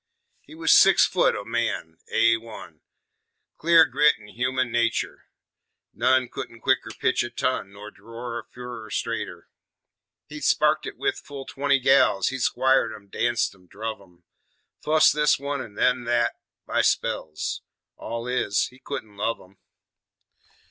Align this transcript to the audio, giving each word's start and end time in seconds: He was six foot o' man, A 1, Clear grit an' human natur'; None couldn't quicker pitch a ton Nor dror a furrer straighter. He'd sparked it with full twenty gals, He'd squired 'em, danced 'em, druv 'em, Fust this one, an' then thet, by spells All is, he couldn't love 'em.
He 0.41 0.55
was 0.55 0.71
six 0.75 1.05
foot 1.05 1.35
o' 1.35 1.43
man, 1.43 1.99
A 2.11 2.37
1, 2.37 2.81
Clear 3.59 3.85
grit 3.85 4.15
an' 4.19 4.29
human 4.29 4.71
natur'; 4.71 5.27
None 5.93 6.27
couldn't 6.27 6.61
quicker 6.61 6.89
pitch 6.89 7.21
a 7.23 7.29
ton 7.29 7.71
Nor 7.73 7.91
dror 7.91 8.39
a 8.39 8.43
furrer 8.43 8.89
straighter. 8.89 9.47
He'd 10.25 10.43
sparked 10.43 10.87
it 10.87 10.97
with 10.97 11.19
full 11.19 11.45
twenty 11.45 11.79
gals, 11.79 12.29
He'd 12.29 12.41
squired 12.41 12.91
'em, 12.95 13.09
danced 13.09 13.53
'em, 13.53 13.67
druv 13.67 14.01
'em, 14.01 14.23
Fust 14.83 15.13
this 15.13 15.37
one, 15.37 15.61
an' 15.61 15.75
then 15.75 16.03
thet, 16.05 16.31
by 16.65 16.81
spells 16.81 17.61
All 17.95 18.27
is, 18.27 18.69
he 18.69 18.79
couldn't 18.79 19.17
love 19.17 19.39
'em. 19.39 19.59